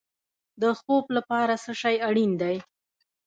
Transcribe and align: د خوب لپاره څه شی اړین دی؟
د 0.61 0.63
خوب 0.79 1.05
لپاره 1.17 1.53
څه 1.63 1.71
شی 1.81 1.95
اړین 2.07 2.31
دی؟ 2.41 2.55